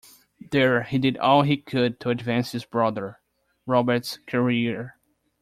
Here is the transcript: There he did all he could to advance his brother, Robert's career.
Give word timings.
There 0.51 0.81
he 0.81 0.97
did 0.97 1.19
all 1.19 1.43
he 1.43 1.57
could 1.57 1.99
to 1.99 2.09
advance 2.09 2.53
his 2.53 2.65
brother, 2.65 3.19
Robert's 3.67 4.17
career. 4.25 4.95